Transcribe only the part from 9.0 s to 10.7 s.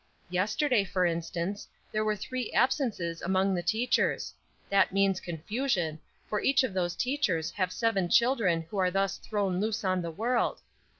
thrown loose on the world.